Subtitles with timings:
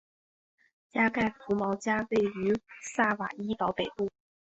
[0.89, 2.59] 加盖福毛加位于
[2.95, 4.09] 萨瓦伊岛北部。